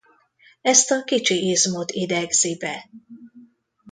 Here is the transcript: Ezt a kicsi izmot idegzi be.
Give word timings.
Ezt 0.61 0.91
a 0.91 1.03
kicsi 1.03 1.49
izmot 1.49 1.91
idegzi 1.91 2.57
be. 2.57 2.89